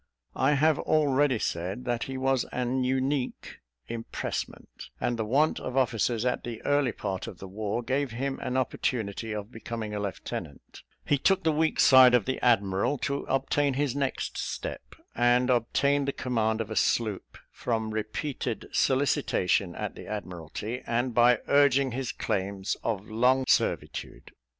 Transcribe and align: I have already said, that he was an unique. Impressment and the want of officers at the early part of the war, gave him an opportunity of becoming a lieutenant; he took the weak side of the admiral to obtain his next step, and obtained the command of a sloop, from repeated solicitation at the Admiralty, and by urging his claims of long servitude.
I 0.35 0.53
have 0.53 0.79
already 0.79 1.37
said, 1.37 1.85
that 1.85 2.05
he 2.05 2.17
was 2.17 2.43
an 2.45 2.83
unique. 2.83 3.59
Impressment 3.87 4.89
and 4.99 5.15
the 5.15 5.23
want 5.25 5.59
of 5.59 5.77
officers 5.77 6.25
at 6.25 6.43
the 6.43 6.59
early 6.63 6.91
part 6.91 7.27
of 7.27 7.37
the 7.37 7.47
war, 7.47 7.83
gave 7.83 8.09
him 8.09 8.39
an 8.39 8.57
opportunity 8.57 9.31
of 9.31 9.51
becoming 9.51 9.93
a 9.93 9.99
lieutenant; 9.99 10.81
he 11.05 11.19
took 11.19 11.43
the 11.43 11.51
weak 11.51 11.79
side 11.79 12.15
of 12.15 12.25
the 12.25 12.39
admiral 12.43 12.97
to 12.97 13.25
obtain 13.25 13.75
his 13.75 13.95
next 13.95 14.39
step, 14.39 14.95
and 15.13 15.51
obtained 15.51 16.07
the 16.07 16.13
command 16.13 16.61
of 16.61 16.71
a 16.71 16.75
sloop, 16.75 17.37
from 17.51 17.91
repeated 17.91 18.69
solicitation 18.71 19.75
at 19.75 19.93
the 19.93 20.07
Admiralty, 20.07 20.81
and 20.87 21.13
by 21.13 21.37
urging 21.47 21.91
his 21.91 22.11
claims 22.11 22.75
of 22.83 23.07
long 23.07 23.45
servitude. 23.47 24.31